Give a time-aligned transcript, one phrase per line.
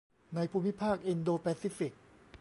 [0.35, 1.93] ในภูมิภาคอินโดแปซิฟิก